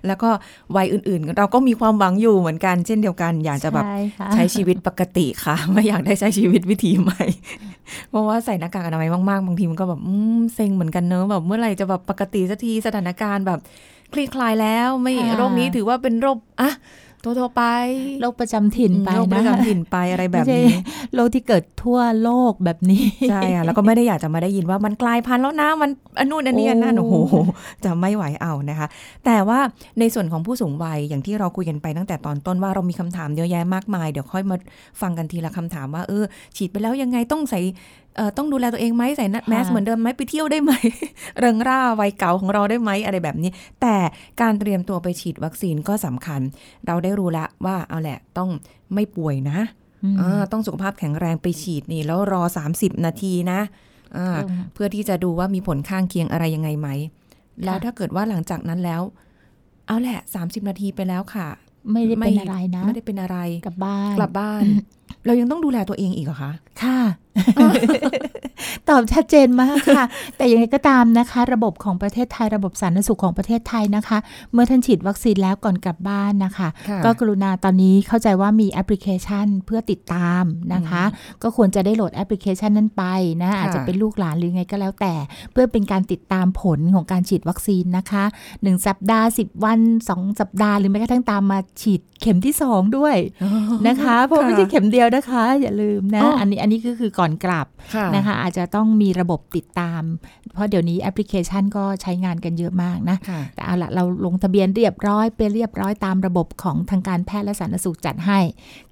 [0.08, 0.30] แล้วก็
[0.76, 7.24] วัยอื่นๆ เราก็มีความหวังอยู่เหมือนกัน เช่นเดียวกัน อยากจะแบบใช่ค่ะใช้ชีวิตปกติค่ะ ไม่อยากได้ใช้ชีวิตวิถีใหม่
[8.10, 13.60] เพราะว่าใส่หน้ากากอนามัยมากๆบางทีมันก็แบบอืมเซ็งเหมือนกันเนอะแบบเมื่อไหร่จะแบบปกติสักทีสถานการณ์แบบ
[14.14, 16.72] คลี่คลายแล้ว ไม่ค่ะโรคนี้ถือว่าเป็นโรคอะ
[17.40, 17.64] ทั่วๆไป
[18.22, 20.80] โรคประจำถิ่นไปโรคปนะระจำถิ่นไปอะไรแบบไม่นี้ใช่
[21.16, 27.36] โรคที่เกิดทั่วโลกแบบนี้ใช่อะแล้วก็ไม่ได้อยากจะมาได้ยินว่ามันกลายพันธุ์แล้วนะมันอันนู่นอันนี้อันนั่นโอ้โอ้โห
[27.84, 28.88] จะไม่ไหวเอานะคะ
[29.26, 29.60] แต่ว่า
[30.00, 34.58] ในส่วนของผู้สูงวัยอย่างที่เราคุยกันไปตั้งแต่ตอนต้นว่าเรามีคำถามเยอะแยะมากมายเดี๋ยวค่อยมา
[35.02, 36.24] ฟังกันทีละคำถามว่าเออ
[36.56, 38.05] ฉีดไปแล้วยังไงต้องใส่เอ่อ
[38.38, 40.72] ต้องดูแลตัวเองไหมใส่แมสเหมือนเดิมไหมไปเที่ยวได้ไหม
[41.40, 43.52] เริงร่าวัยเก่าของเราได้ไหมอะไรแบบนี้
[43.82, 43.96] แต่
[44.42, 46.42] การเตรียมตัวไปฉีดวัคซีนก็สำคัญ
[46.88, 48.50] เราได้รู้ละว่าเอาแหละต้อง
[48.94, 49.60] ไม่ป่วยนะ
[50.04, 52.42] อืมอ่าต้องสุขภาพแข็งแรงไปฉีดนี่ แล้วรอ
[52.74, 53.60] 30 นาทีนะ
[54.18, 56.88] อ่าอืมเพื่อที่จะดูว่ามีผลข้างเคียงอะไรยังไงไหม
[57.66, 59.02] แล้วถ้าเกิดว่าหลังจากนั้นแล้ว
[59.88, 61.48] เอาแหละ 30 นาทีไปแล้วค่ะ
[61.92, 64.64] ไม่ได้เป็นอะไรนะ ไม่ได้เป็นอะไร กลับบ้านกลับบ้าน
[65.26, 66.52] เรายังต้องดูแลตัวเองอีกเหรอคะ
[66.84, 67.00] ค่ะ
[68.90, 70.06] ตอบชัดเจนมากค่ะ
[70.38, 74.18] แต่ยังไงก็ตามนะคะ ระบบของประเทศไทยระบบสาธารณสุขของประเทศไทยนะคะ
[74.54, 80.44] เมื่อท่านฉีดวัคซีนแล้วก่อนกลับบ้านนะคะค่ะก็กรุณาตอนนี้เข้าใจว่ามีแอปพลิเคชันเพื่อติดตาม
[80.74, 81.04] นะคะ
[81.44, 83.04] ก็ควรจะได้โหลดแอปพลิเคชันนั้นไป
[83.42, 85.14] นะค่ะอาจจะเป็นลูกหลานหรือไงก็แล้วแต่
[85.52, 88.24] เพื่อเป็นการติดตามผลของการฉีดวัคซีนนะคะ
[88.56, 89.80] 1 สัปดาห์ 10 วัน
[90.12, 93.16] 2 สัปดาห์หรือแม้กระทั่งตามมาฉีดเข็มที่ 2 ด้วย
[93.88, 100.04] นะคะเพราะไม่ใช่เข็มเดียวนะคะ อย่าลืมนะอ๋ออัอันนี้อันนี้ก็คือก่อนกลับค่ะนะคะ อาจจะต้องมีระบบติดตาม
[100.54, 108.40] เพราะเดี๋ยวนี้แอปพลิเคชันก็ใช้งานกันเยอะมากนะค่ะแต่เอาละเราลงทะเบียนเรียบร้อยไปเรียบร้อยตามระบบของทางการแพทย์และสาธารณสุขจัดให้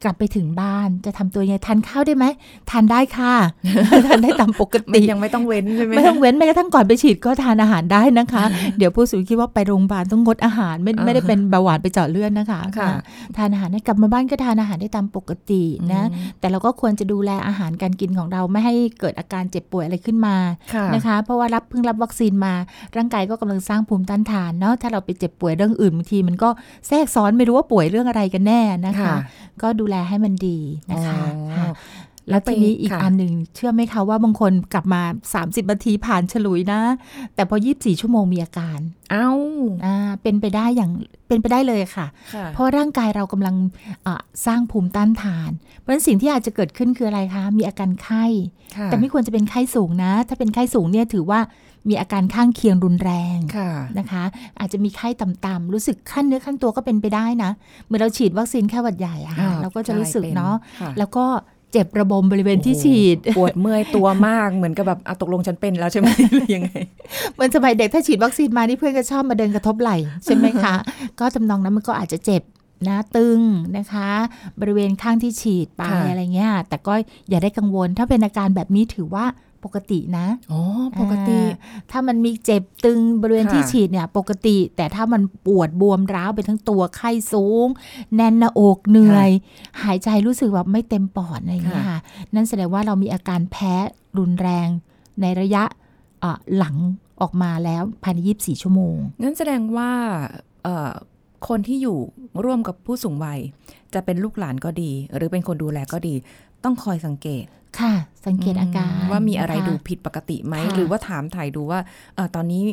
[0.04, 2.26] กลับไปถึงบ้านจะทำตัวยังไงทานข้าวได้ไหม
[2.70, 3.34] ทานได้ค่ะ
[4.08, 8.44] ทานได้ตามปกมันติยังไม่ต้องเว้นใช่ไหมไม่ต้องเว้นแม้กระทั่งก่อนไปฉีดก็ทานอาหารได้นะคะ
[8.78, 12.90] เดี๋ยวผู้สูงอายุคิดว่าไปโรงพยาบาลต้องงดอาหารไม่อ่าไม่ได้เป็นเบาหวานไปเจาะเลือดนะคะค่ะ
[13.38, 20.36] ทานอาหารได้กลับมาบ้านก็ทานอาหารได้ตามปกตินะอืมแต่เราก็ควรจะดูแลอาหารการกินของเราไม่ให้เกิดอาการเจ็บป่วยอะไรขึ้นมา
[20.74, 22.54] ค่ะนะคะเพราะว่ารับเพิ่งรับวัคซีนมา
[22.98, 26.50] ร่างกายก็กำลังสร้างภูมิต้านทานเนาะถ้าเราไปเจ็บป่วยเรื่องอื่นบางทีมันก็
[26.88, 29.18] แทรกซ้อนไม่รู้ว่าป่วยเรื่องอะไรกันแน่นะคะค่ะ
[29.62, 30.60] ก็ดูแลให้มันดี
[30.92, 31.68] นะคะอ๋อค่ะ
[32.30, 35.02] แล้วทีนี้อีกค่ะอันหนึ่งเชื่อไหมคะว่าบางคนกลับมา
[35.38, 36.82] 30นาทีผ่านฉลุยนะ
[37.36, 38.80] แต่พอ 24 ชั่วโมงมีอาการ
[39.12, 39.30] เอ้า
[39.86, 40.92] อ่าเป็นไปได้อย่าง
[41.28, 43.56] เป็นไปได้เลยค่ะค่ะเพราะร่างกายเรากำลัง
[44.08, 48.26] อะสร้างภูมิต้านทาน เพราะฉะนั้นสิ่งที่อาจจะเกิดขึ้นคืออะไรคะ มีอาการไข้
[48.78, 51.40] ค่ะแต่ไม่ควรจะเป็นไข้สูงนะ ถ้าเป็นไข้สูงเนี่ยถือว่า
[51.90, 54.24] มีอาการข้างเคียงรุนแรงค่ะนะคะ
[54.60, 57.52] อาจจะมีไข้ต่ำๆรู้สึกขั้นเนื้อขั้นตัวก็เป็นไปได้นะ
[57.86, 61.26] เหมื่อนเราฉีดวัคซีนแค่หวัดใหญ่อะค่ะอ่าเราก็จะรู้สึกใช่เป็นเนาะค่ะแล้วก็
[61.74, 66.72] เจ็บระบมบริเวณที่ฉีด ปวดเมื่อยตัวมากเหมือนกับแบบอะตกลงฉันเป็นแล้วใช่ไหมหรือยังไง
[67.34, 70.76] เหมือนสมัยเด็กถ้าฉีดวัคซีนมานี่เพื่อนก็ชอบมาเดินกระทบไหล่ใช่ไหมคะ
[71.20, 72.44] ก็จำนองนั้นมันก็อาจจะเจ็บ
[72.88, 73.40] นะตึง
[73.78, 74.10] นะคะ
[74.60, 76.94] บริเวณข้างที่ฉีดไปค่ะอะไรเงี้ยแต่ก็
[77.30, 79.26] อย่าได้กังวลถ้าเป็นอาการแบบนี้ถือว่า
[79.64, 80.62] ปกตินะอ๋อ
[81.00, 87.68] ปกติอ่าถ้ามันมีเจ็บตึงบริเวณค่ะที่ฉีดเนี่ย ปกติ แต่ถ้ามันปวดบวมร้าวไปทั้งตัวไข้สูง
[88.16, 89.30] แน่นหน้าอกเหนื่อย
[89.84, 92.00] หายใจรู้สึกแบบไม่เต็มปอดอะไรอย่างเงี้ยค่ะ
[92.34, 93.74] นั่นแสดงว่าเรามีอาการแพ้
[94.18, 94.68] รุนแรง
[95.22, 95.64] ในระยะ
[96.24, 96.76] อะหลัง
[97.22, 99.92] ออกมาแล้วภายใน24ชั่วโมงงั้นแสดงว่า
[100.64, 100.92] เอ่อ
[101.48, 101.98] คนที่อยู่
[102.46, 103.40] ร่วมกับผู้สูงวัย
[103.94, 106.16] จะเป็นลูกหลานก็ดี หรือเป็นคนดูแลก็ดี
[106.64, 107.46] ต้องคอยสังเกต
[107.80, 107.94] ค่ะ
[108.28, 111.80] สังเกตอาการว่ามีอะไรนคดูผิดปกติไหมค่ะหรือว่าถามถ่ายดูว่า
[112.16, 112.64] เออตอนนี้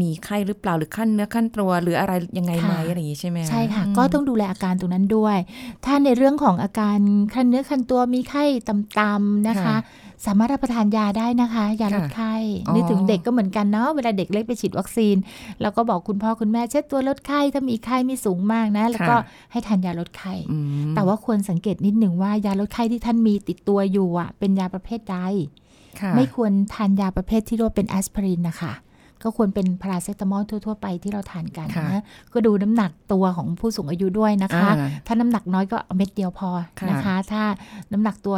[0.00, 5.36] มีไข้หรือเปล่าหรือขั้นเนื้อขั้นตัวหรืออะไรยังไงไหมอะไรอย่างนี้ใช่ไหมใช่ค่ะมก็ต้องดูแลอาการตรงนั้นด้วย
[5.84, 6.98] ถ้าในเรื่องของอาการ
[7.34, 9.76] คันเนื้อคันตัวมีไข้ต่ำๆนะคะค่ะ
[10.26, 12.34] สามารถรับประทานยาได้นะคะ ยาลดค่ะไข้
[12.68, 15.16] อ๋อนึกถึงเด็กก็เหมือนกันเนาะเวลาเด็กเล็กไปฉีดวัคซีน
[15.60, 19.14] เราก็บอกคุณพ่อคุณแม่เช็ดตัวลดไข้ถ้ามีไข้ไม่สูงมากนะ แล้วก็
[19.52, 25.16] ให้ทานยาลดไข้อืมแต่ว่าควรสังเกตนิดหนึ่งว่ายาลดไข้ที่ท่านมีติดตัวอยู่อะเป็นยาประเภทใด
[26.00, 28.72] ค่ะไม่ควรทานยาประเภทที่เรียกว่าเป็นแอสไพรินนะคะ
[29.22, 32.02] ก็ควรเป็นพาราเซตามอลทั่ว ๆ ไปที่เราทานกันค่ะนะ
[32.32, 37.42] ก็ดูน้ำหนักตัวของผู้สูงอายุด้วยนะคะอ่าถ้าน้ำหนักน้อยก็เอาเม็ดเดียวพอค่ะนะคะ ถ้า
[37.92, 38.36] น้ำหนักตัว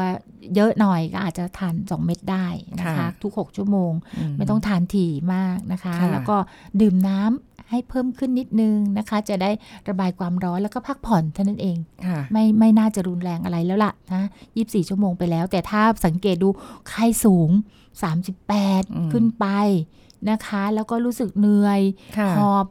[0.55, 2.47] เยอะหน่อยก็อาจจะทาน 2 เม็ดได้
[2.81, 3.93] นะคะค่ะทุก 6 ชั่วโมง
[4.37, 6.37] ไม่ต้องทานถี่มากนะคะค่ะแล้วก็
[6.81, 9.51] ดื่มน้ำให้เพิ่มขึ้นนิดนึงนะคะ จะได้
[9.88, 16.49] ระบายความร้อนแล้วก็พักผ่อนเท่านั้นเองค่ะไม่ไม่น่าจะรุนแรงอะไรแล้วล่ะนะ24 ชั่วโมงไปแล้ว แต่ถ้าสังเกตดู
[16.88, 17.79] ไข้สูงอืม
[18.69, 19.47] 38 ขึ้นไป
[20.30, 21.80] นะคะ แล้วก็รู้สึกเหนื่อย
[22.18, 22.66] ค่ะหอบ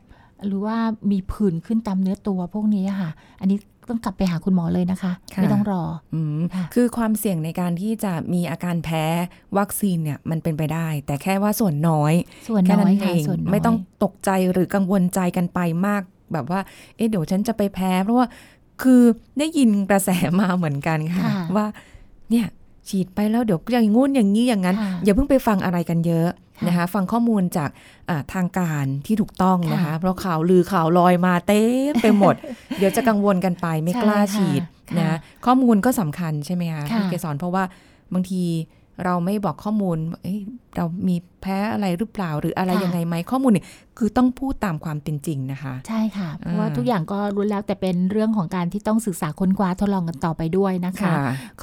[0.46, 0.78] หรือว่า
[1.12, 3.10] มีผื่นขึ้นตามเนื้อตัวพวกนี้ค่ะ
[3.42, 3.58] อันนี้
[3.90, 5.84] ต้องกลับไปหาคุณหมอเลยนะคะค่ะไม่ต้องรอ
[6.14, 9.04] อืมค่ะคือความเสี่ยงในการที่จะมีอาการแพ้
[9.58, 12.14] วัคซีนเนี่ยมันเป็นไปได้ แต่แค่ว่าส่วนน้อย
[12.48, 16.02] ส่วนแค่น้อนั้ยนเอค่ะงส่วนน้อยไม่ต้องตกใจหรือกังวลใจกันไปมาก
[16.34, 16.60] แบบว่า
[16.96, 18.28] เอ๊ะเดี๋ยวฉันจะไปแพ้ เพราะว่า
[18.82, 19.02] คือ
[19.40, 20.10] ได้ยินกระแส
[20.40, 21.66] มาเหมือนกันค่ะค่ะว่า
[22.30, 22.46] เนี่ย
[22.90, 27.70] ฉีดไปแล้วเดี๋ยวอย่างงู้นอย่างนี้อย่างนั้นค่ะอย่าเพิ่งไปฟังอะไรกันเยอะค่ะ นะคะฟังข้อมูลจาก
[28.10, 32.36] อ่าทางการที่ถูกต้องนะคะค่ะเพราะข่าวลือข่าวลอยมาเต็มไปหมด
[32.78, 37.64] เดี๋ยวจะกังวลกันไปไม่กล้าใช่ค่ะฉีดค่ะนะข้อมูลก็สำคัญใช่ไหมคะค่ะพี่เกสรเพราะว่า
[38.14, 38.44] บางที
[39.06, 40.40] เราไม่บอกข้อมูลว่าเอ้ย
[40.76, 43.66] เรามีแพ้อะไรหรือเปล่าหรืออะไรยังไงไหมข้อมูลเนี่ย
[43.98, 51.14] คือต้องพูดตามความเป็นจริงนะคะ ใช่ค่ะ เพราะว่าอ่าทุกอย่างก็รู้แล้วแต่เป็นเรื่องของการที่ต้องศึกษาค้นคว้าทดลองกันต่อไปด้วยนะคะ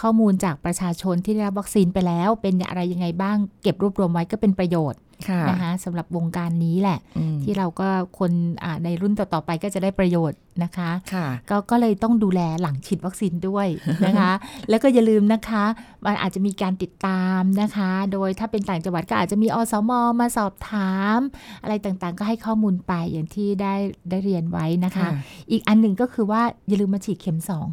[0.01, 5.06] ข้อมูลจากประชาชนที่ได้รับวัคซีนไปแล้ว เป็นอะไรยังไงบ้างเก็บรวบรวมไว้ก็เป็นประโยชน์ค่ะ
[5.49, 8.33] นะคะสำหรับวงการนี้แหละอืมที่เราก็คน
[8.65, 13.69] อ่าในรุ่นต่อๆไปก็จะได้ประโยชน์นะคะค่ะก็ก็เลยต้องดูแลหลังฉีดวัคซีนด้วย
[14.07, 14.33] นะคะ
[14.71, 15.65] แล้วก็อย่าลืมนะคะ
[16.05, 21.19] มันอาจจะมีการติดตามนะคะ โดยถ้าเป็นต่างจังหวัดก็อาจจะมีอสมมาสอบถาม
[21.63, 23.75] อะไรต่างๆ ก็ให้ข้อมูลไปอย่างที่ได้
[24.11, 25.11] ได้เรียนไว้นะคะค่ะ
[25.51, 27.67] อีกอันหนึ่งก็คือว่าอย่าลืมมาฉีดเข็มสอง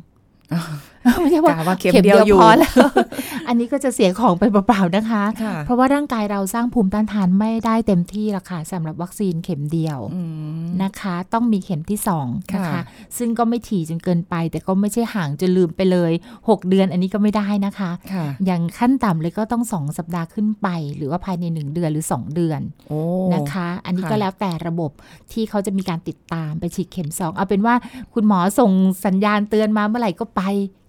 [0.53, 0.61] อ๋อ
[1.21, 2.73] ไม่ใช่ว่ากะว่าเข็มเดียวอยู่พอแล้ว
[3.47, 10.21] อันนี้ก็จะเสียของไปเปล่าๆนะคะค่ะเพราะว่าร่างกายเราสร้างภูมิต้านทานไม่ได้เต็มที่ละค่ะสำหรับวัคซีนเข็มเดียวอื
[10.61, 12.81] มนะคะ ต้องมีเข็มที่2นะคะค่ะ
[13.17, 16.11] ซึ่งก็ไม่ถี่จนเกินไป แต่ก็ไม่ใช่ห่างจนลืมไปเลย
[16.41, 22.99] 6 เดือนอันนี้ก็ไม่ได้นะคะค่ะอย่างขั้นต่ำเลยก็ต้อง 2 สัปดาห์ขึ้นไป หรือว่าภายใน 1 เดือนหรือ 2 เดือนโอ้
[23.33, 24.91] นะคะ อันนี้ค่ะก็แล้วแต่ระบบ
[25.31, 27.75] ที่เขาจะมีการติดตามไปฉีดเข็ม 2 เอาเป็นว่า
[28.13, 28.71] คุณหมอส่ง
[29.05, 30.41] สัญญาณเตือนมาเมื่อไหร่ก็ไป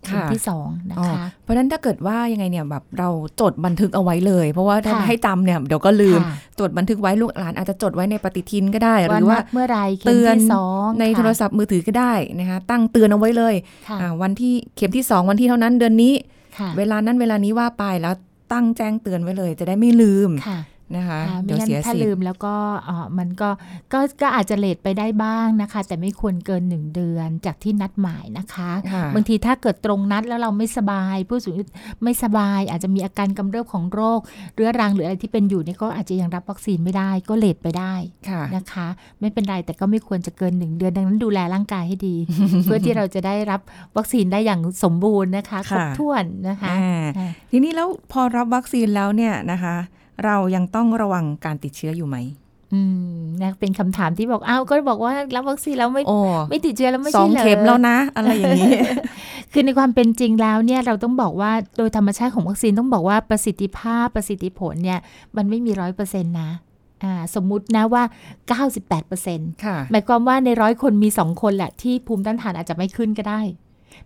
[0.04, 3.08] เข็มที่2นะอ๋อคะ เพราะฉะนั้นถ้าเกิดว่ายังไงเนี่ยแบบเรา
[3.40, 13.54] จดบันทึกเอาไว้เลย เพราะว่าถ้าค่ะให้จำเนี่ยเดี๋ยวก็ลืมค่ะจดบันทึกไว้ลูกหลานอาจจะจดไว้ในปฏิทินก็ได้หว่ารือว่านัดเมื่อไหรเข็มเตือนที่สองในโทรศัพท์มือถือก็ได้นะคะตั้งเตือนเอาไว้เลย
[13.88, 16.14] ค่ะอ่าวันที่เข็มที่2วันที่เท่านั้นเดือนนี้
[16.58, 18.14] ค่ะเวลานั้นเวลานี้ว่าไปแล้ว
[18.52, 20.58] ตั้งแจ้งเตือนไว้เลย จะได้ไม่ลืมค่ะ
[20.96, 23.48] นะคะค่ะเดี๋ไม่ยวงั้นเสียถ้าสิทลืธิ์มแล้วก็เอ่อมันก็
[23.92, 31.64] ก็ก็อาจจะเลทไปได้บ้างนะคะ แต่ไม่ควรเกินหนึ่งเดือนจากที่นัดหมายนะคะค่ะบางทีถ้าเกิดตรงนัดแล้วเราไม่สบาย ผู้สูงอายุ
[32.02, 34.20] ไม่สบาย อาจจะมีอาการกำเริบของโรค
[34.54, 37.94] เรื้อรังหรืออะไรที่เป็นอยู่เนี่ยก็อาจจะยังรับวัคซีนไม่ได้ก็เลทไปได้
[38.28, 38.86] ค่ะนะคะ
[39.20, 42.16] ไม่เป็นไรแต่ก็ไม่ควรจะเกินหนึ่งเดือนดังนั้นดูแลร่างกายให้ดี
[42.64, 43.60] เพื่อที่เราจะได้รับ
[43.96, 49.76] วัคซีนได้อย่างสมบูรณ์นะคะครบค่ะถ้วนนะคะอ่าอ่าทีนี้แล้วพอรับวัคซีนแล้วเนี่ยนะคะ
[50.24, 52.18] เรายังต้องระวังการติดเชื้ออยู่ไหม
[52.74, 52.80] อื
[53.14, 56.18] มนะเป็นคำถามที่บอกอ้าวก็บอกว่ารับวัคซีนแล้วไม่โอ้
[56.50, 58.72] ไม่ติดเชื้อแล้วไม่สอใช่งเหรอเข็มแล้วนะ อะไรอย่างนี้
[59.52, 64.98] คือในความเป็นจริงแล้วเนี่ยเราต้องบอกว่าโดยธรรมชาติของวัคซีนต้องบอกว่าประสิทธิภาพประสิทธิผลเนี่ย
[65.36, 66.50] มันไม่มีร้อยเปอร์เซ็นต์นะ
[67.04, 68.02] อ่าสมมุตินะว่า
[68.58, 73.40] 98เปอร์เซ็นต์ค่ะหมายความว่าในร้อยคนมี 2 คนแหละที่ภูมิต้านทานอาจจะไม่ขึ้นก็ได้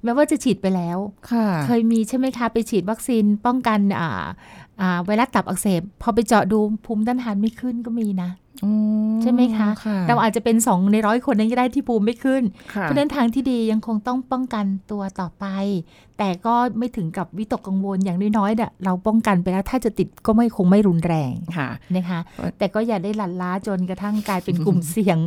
[0.02, 0.98] แม้ว่าจะฉีดไปแล้ว
[1.30, 4.10] ค่ะเคยมีใช่ไหมคะ ไปฉีดวัคซีนป้องกันอ่า
[4.80, 8.30] อ่าไวรัสตับอักเสบ พอไปเจาะดูภูมิต้านทานไม่ขึ้นก็มีนะ
[8.64, 8.70] อื
[9.22, 12.42] ใช่ไหมคะค่ะเราอาจจะเป็น2ในร้อยคนนั้นก็ได้ที่ภูมิไม่ขึ้น
[12.74, 15.46] ค่ะเพราะฉะนั้นทางที่ดียังคงต้องป้องกันตัวต่อไป
[16.18, 25.18] แต่ก็ไม่ถึงกับวิตกกังวลอย่างน้อยๆเนี่ยเราป้องกันไปแล้วถ้าจะติดก็ไม่คงไม่รุนแรงค่ะนะคะเอ่อแต่ก็อย่าได้หลั่นล้าจนกระทั่งกลายเป็นกลุ่มเสี่ยง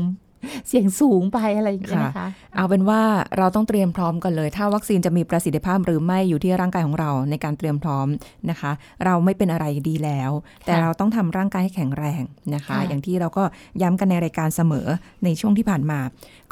[0.67, 3.01] เสี่ยงสูงไปอะไรอย่างเงี้ยนะคะ เอาเป็นว่า
[3.37, 8.07] เราต้องเตรียมพร้อมกันเลย ถ้าวัคซีนจะมีประสิทธิภาพหรือไม่อยู่ที่ร่างกายของเราในการเตรียมพร้อม
[8.49, 8.71] นะคะ
[9.05, 10.31] เราไม่เป็นอะไรดีแล้ว
[10.65, 12.23] แต่เราต้องทำร่างกายให้แข็งแรง
[12.55, 13.43] นะคะค่ะอย่างที่เราก็
[13.81, 14.87] ย้ำกันในรายการเสมอ
[15.23, 15.99] ในช่วงที่ผ่านมา